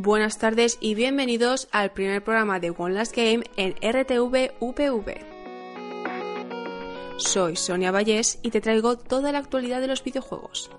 [0.00, 5.38] Buenas tardes y bienvenidos al primer programa de One Last Game en RTV UPV.
[7.16, 10.70] Soy Sonia Vallés y te traigo toda la actualidad de los videojuegos.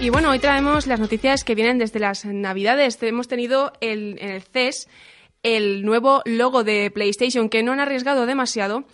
[0.00, 3.02] Y bueno, hoy traemos las noticias que vienen desde las Navidades.
[3.02, 4.88] Hemos tenido en el CES
[5.46, 8.84] el nuevo logo de PlayStation que no han arriesgado demasiado,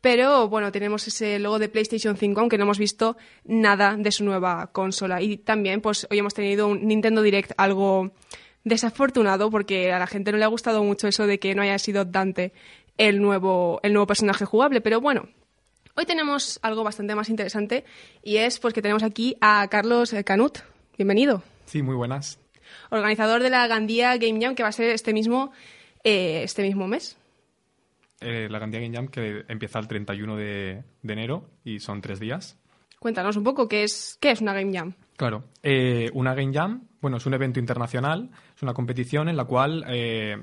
[0.00, 4.24] pero bueno, tenemos ese logo de PlayStation 5, aunque no hemos visto nada de su
[4.24, 5.20] nueva consola.
[5.20, 8.12] Y también, pues hoy hemos tenido un Nintendo Direct algo
[8.64, 11.78] desafortunado, porque a la gente no le ha gustado mucho eso de que no haya
[11.78, 12.54] sido Dante
[12.96, 14.80] el nuevo, el nuevo personaje jugable.
[14.80, 15.28] Pero bueno,
[15.94, 17.84] hoy tenemos algo bastante más interesante
[18.22, 20.60] y es pues que tenemos aquí a Carlos Canut.
[20.96, 21.42] Bienvenido.
[21.66, 22.38] Sí, muy buenas.
[22.88, 25.52] Organizador de la Gandía Game Jam, que va a ser este mismo,
[26.04, 27.16] eh, este mismo mes.
[28.20, 32.18] Eh, la Gandía Game Jam que empieza el 31 de, de, enero y son tres
[32.18, 32.58] días.
[32.98, 34.94] Cuéntanos un poco qué es, qué es una Game Jam.
[35.16, 39.44] Claro, eh, una Game Jam, bueno, es un evento internacional, es una competición en la
[39.44, 40.36] cual eh,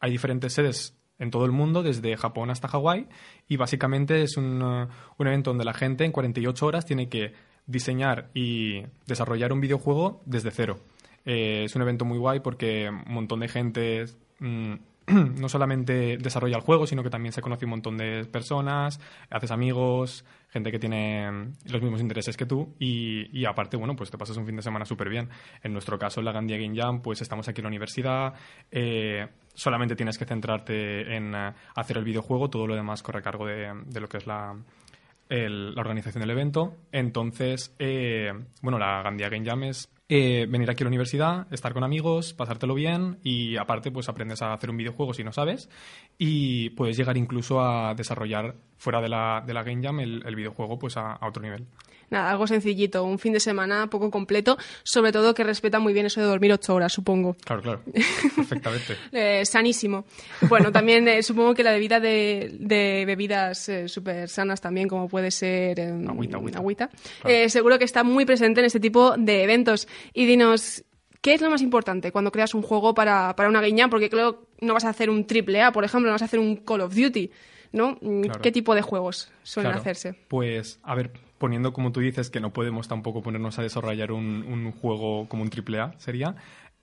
[0.00, 3.08] hay diferentes sedes en todo el mundo, desde Japón hasta Hawái,
[3.48, 7.32] y básicamente es un, un evento donde la gente en 48 horas tiene que
[7.66, 10.78] diseñar y desarrollar un videojuego desde cero.
[11.24, 14.04] Eh, es un evento muy guay porque un montón de gente
[14.40, 14.74] mmm,
[15.38, 19.50] no solamente desarrolla el juego, sino que también se conoce un montón de personas, haces
[19.50, 24.18] amigos, gente que tiene los mismos intereses que tú y, y aparte, bueno, pues te
[24.18, 25.28] pasas un fin de semana súper bien.
[25.62, 28.34] En nuestro caso, en la Gandia Game Jam, pues estamos aquí en la universidad,
[28.70, 33.22] eh, solamente tienes que centrarte en uh, hacer el videojuego, todo lo demás corre a
[33.22, 34.56] cargo de, de lo que es la,
[35.28, 36.76] la organización del evento.
[36.92, 38.32] Entonces, eh,
[38.62, 42.32] bueno, la Gandia Game Jam es eh, venir aquí a la universidad, estar con amigos,
[42.32, 45.68] pasártelo bien y aparte pues aprendes a hacer un videojuego si no sabes
[46.16, 50.78] y puedes llegar incluso a desarrollar fuera de la, de la Game Jam el, videojuego
[50.78, 51.66] pues a otro nivel.
[52.10, 56.06] Nada, algo sencillito, un fin de semana poco completo, sobre todo que respeta muy bien
[56.06, 57.36] eso de dormir ocho horas, supongo.
[57.44, 57.82] Claro, claro,
[58.36, 58.96] perfectamente.
[59.12, 60.04] eh, sanísimo.
[60.48, 65.08] Bueno, también eh, supongo que la bebida de, de bebidas eh, súper sanas también, como
[65.08, 66.58] puede ser eh, agüita, agüita.
[66.58, 67.48] agüita claro.
[67.48, 69.86] seguro que está muy presente en este tipo de eventos.
[70.14, 70.84] Y dinos,
[71.20, 73.88] ¿Qué es lo más importante cuando creas un juego para, para una guiña?
[73.88, 76.40] Porque creo no vas a hacer un triple A, por ejemplo, no vas a hacer
[76.40, 77.30] un Call of Duty,
[77.72, 77.98] ¿no?
[77.98, 78.40] Claro.
[78.40, 79.80] ¿Qué tipo de juegos suelen claro.
[79.80, 80.14] hacerse?
[80.28, 84.44] Pues, a ver, poniendo como tú dices que no podemos tampoco ponernos a desarrollar un,
[84.46, 86.34] un juego como un triple A, sería.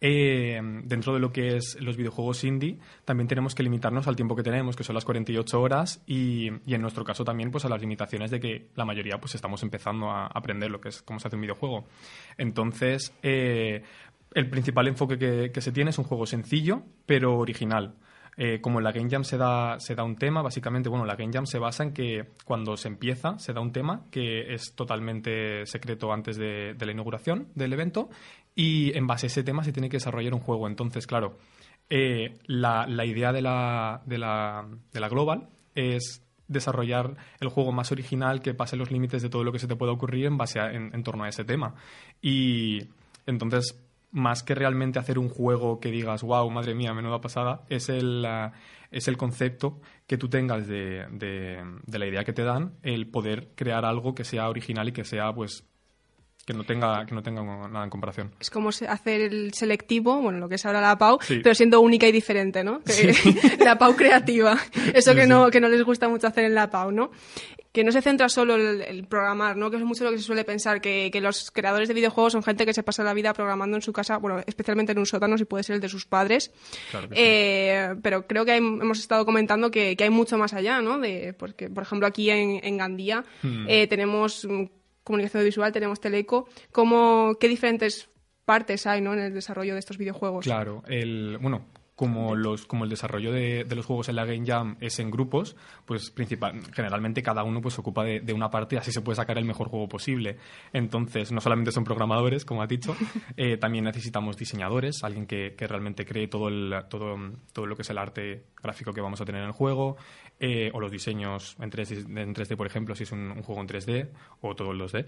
[0.02, 4.36] Eh, dentro de lo que es los videojuegos indie, también tenemos que limitarnos al tiempo
[4.36, 7.70] que tenemos, que son las 48 horas, y, y, en nuestro caso también pues a
[7.70, 11.20] las limitaciones de que la mayoría pues estamos empezando a aprender lo que es cómo
[11.20, 11.86] se hace un videojuego.
[12.38, 13.84] Entonces, eh,
[14.34, 17.96] el principal enfoque que, se tiene es un juego sencillo, pero original.
[18.38, 21.16] Eh, como en la Game Jam se da, se da un tema, básicamente, bueno, la
[21.16, 24.76] Game Jam se basa en que cuando se empieza se da un tema que es
[24.76, 28.10] totalmente secreto antes de, la inauguración del evento
[28.54, 30.68] y en base a ese tema se tiene que desarrollar un juego.
[30.68, 31.38] Entonces, claro,
[31.90, 37.72] eh, la, la, idea de la, de, la, de la Global es desarrollar el juego
[37.72, 40.38] más original que pase los límites de todo lo que se te pueda ocurrir en
[40.38, 41.76] base a, en torno a ese tema.
[42.22, 42.82] Y
[43.26, 43.85] entonces
[44.16, 48.26] más que realmente hacer un juego que digas, wow, madre mía, menuda pasada, es el,
[48.26, 48.50] uh,
[48.90, 53.08] es el concepto que tú tengas de, de, de, la idea que te dan, el
[53.08, 55.68] poder crear algo que sea original y que sea, pues,
[56.46, 58.32] que no tenga que no tenga nada en comparación.
[58.40, 61.40] Es como hacer el selectivo, bueno, lo que es ahora la PAU, sí.
[61.42, 62.82] pero siendo única y diferente, ¿no?
[62.86, 63.10] Sí.
[63.60, 64.58] la PAU creativa.
[64.94, 67.12] Eso sí, que no que no les gusta mucho hacer en la PAU, ¿no?
[67.76, 69.70] que no se centra solo el, el, programar, ¿no?
[69.70, 72.42] Que es mucho lo que se suele pensar, que, que, los creadores de videojuegos son
[72.42, 75.38] gente que se pasa la vida programando en su casa, bueno, especialmente en un sótano,
[75.38, 76.54] si puede ser el de sus padres.
[76.90, 77.94] Claro eh.
[78.02, 81.00] Pero creo que hay, hemos estado comentando que, que, hay mucho más allá, ¿no?
[81.00, 83.66] De, porque, por ejemplo, aquí en, en Gandía hmm.
[83.68, 84.48] eh, tenemos
[85.06, 86.50] comunicación visual, tenemos teleco.
[86.74, 88.10] ¿Cómo, ¿Qué diferentes
[88.44, 89.14] partes hay ¿no?
[89.14, 90.44] en el desarrollo de estos videojuegos?
[90.44, 91.66] Claro, el, bueno,
[91.96, 95.10] como, los, como el desarrollo de, de, los juegos en la Game Jam es en
[95.10, 95.56] grupos,
[95.86, 99.16] pues principal, generalmente cada uno pues ocupa de, de, una parte y así se puede
[99.16, 100.38] sacar el mejor juego posible.
[100.74, 102.96] Entonces, no solamente son programadores, como has dicho,
[103.38, 107.16] eh, también necesitamos diseñadores, alguien que, que, realmente cree todo, el, todo,
[107.54, 109.96] todo lo que es el arte gráfico que vamos a tener en el juego,
[110.40, 113.62] eh, o los diseños en 3D, en 3D, por ejemplo, si es un, un juego
[113.62, 114.10] en 3D,
[114.42, 115.06] o todo en 2D.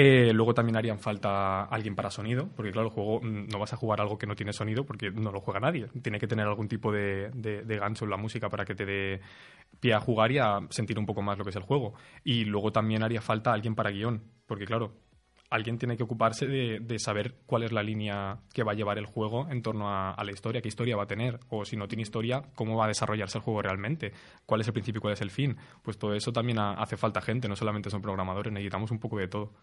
[0.00, 3.72] Eh, luego también harían falta alguien para sonido, porque claro, el juego mm, no vas
[3.72, 5.88] a jugar algo que no tiene sonido porque no lo juega nadie.
[6.00, 7.32] Tiene que tener algún tipo de,
[7.66, 9.20] gancho en la música para que te dé
[9.80, 11.94] pie a jugar y a sentir un poco más lo que es el juego.
[12.22, 14.92] Y luego también haría falta alguien para guion, porque claro,
[15.50, 19.06] alguien tiene que ocuparse de, saber cuál es la línea que va a llevar el
[19.06, 22.02] juego en torno a, la historia, qué historia va a tener, o si no tiene
[22.02, 24.12] historia, cómo va a desarrollarse el juego realmente,
[24.46, 25.56] cuál es el principio y cuál es el fin.
[25.82, 29.26] Pues todo eso también hace falta gente, no solamente son programadores, necesitamos un poco de
[29.26, 29.54] todo.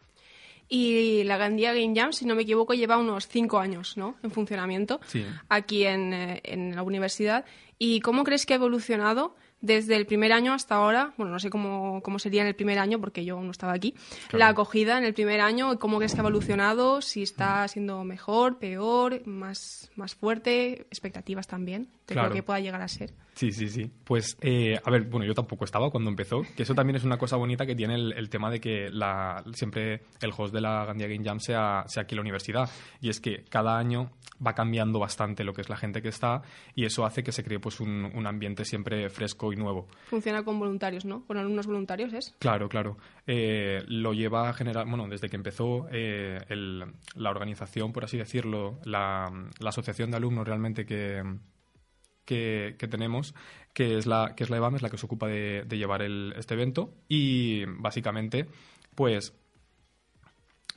[0.68, 4.16] Y la Gandía Game Jam, si no me equivoco, lleva unos cinco años ¿no?
[4.24, 5.26] en funcionamiento sí.
[5.48, 7.46] aquí en, eh, en, la universidad.
[7.78, 11.14] ¿Y cómo crees que ha evolucionado desde el primer año hasta ahora?
[11.18, 13.94] Bueno, no sé cómo, cómo sería en el primer año, porque yo no estaba aquí.
[14.28, 14.40] Claro.
[14.40, 17.02] La acogida en el primer año, ¿cómo crees que ha evolucionado?
[17.02, 22.30] Si está siendo mejor, peor, más, más fuerte, expectativas también de claro.
[22.30, 23.14] lo que pueda llegar a ser.
[23.36, 23.92] Sí, sí, sí.
[24.06, 27.18] Pues, eh, a ver, bueno, yo tampoco estaba cuando empezó, que eso también es una
[27.18, 30.86] cosa bonita que tiene el, el tema de que la, siempre el host de la
[30.86, 32.70] Gandia Game Jam sea, sea aquí en la universidad.
[33.02, 34.12] Y es que cada año
[34.46, 36.42] va cambiando bastante lo que es la gente que está
[36.76, 39.88] y eso hace que se cree pues un, un ambiente siempre fresco y nuevo.
[40.06, 41.26] Funciona con voluntarios, ¿no?
[41.26, 42.36] Con alumnos voluntarios, ¿es?
[42.40, 42.98] Claro, claro.
[43.28, 46.86] Eh, lo lleva a generar, bueno, desde que empezó eh, el,
[47.16, 49.30] la organización, por así decirlo, la,
[49.60, 51.22] la asociación de alumnos realmente que
[52.26, 53.34] que, que, tenemos,
[53.74, 56.02] que es la que es la EBAM, es la que se ocupa de, de llevar
[56.02, 56.94] el, este evento.
[57.08, 58.48] Y básicamente,
[58.96, 59.34] pues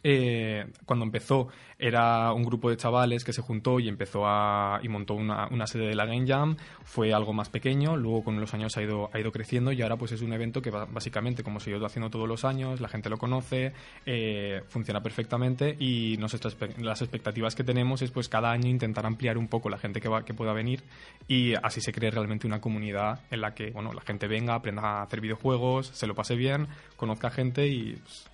[0.02, 1.48] eh, cuando empezó
[1.78, 5.66] era un grupo de chavales que se juntó y empezó a y montó una, una,
[5.66, 6.56] sede de la Game Jam.
[6.84, 9.96] Fue algo más pequeño luego con los años ha ido ha ido creciendo y ahora
[9.96, 12.88] pues es un evento que básicamente como se ha ido haciendo todos los años la
[12.88, 13.72] gente lo conoce
[14.06, 19.38] eh, funciona perfectamente y nuestras las expectativas que tenemos es pues cada año intentar ampliar
[19.38, 20.82] un poco la gente que va que pueda venir
[21.26, 24.82] y así se cree realmente una comunidad en la que bueno la gente venga aprenda
[24.82, 28.26] a hacer videojuegos se lo pase bien conozca gente y pues,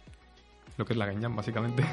[0.76, 1.84] lo que es la Game Jam, básicamente.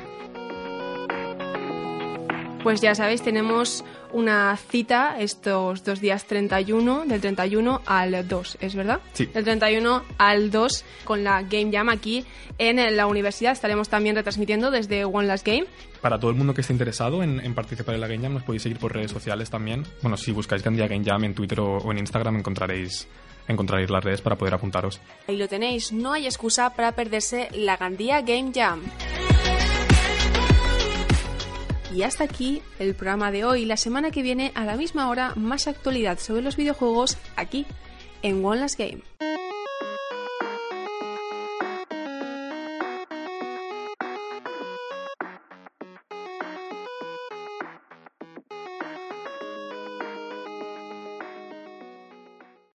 [2.64, 3.84] Pues ya sabéis, tenemos
[4.14, 9.00] una cita estos dos días 31, del 31 al 2, ¿es verdad?
[9.14, 9.26] Sí.
[9.26, 12.24] Del 31 al 2 con la Game Jam aquí
[12.60, 13.52] en la universidad.
[13.52, 15.66] Estaremos también retransmitiendo desde One Last Game.
[16.02, 18.44] Para todo el mundo que esté interesado en, en, participar en la Game Jam, nos
[18.44, 19.84] podéis seguir por redes sociales también.
[20.04, 23.08] Bueno, si buscáis Gandia Game Jam en Twitter o, o en Instagram encontraréis
[23.48, 25.02] encontraréis las redes para poder apuntaros.
[25.28, 28.82] Ahí lo tenéis, no hay excusa para perderse la Gandía Game Jam.
[31.94, 33.66] Y hasta aquí el programa de hoy.
[33.66, 37.66] La semana que viene, a la misma hora, más actualidad sobre los videojuegos aquí
[38.22, 39.02] en One Last Game.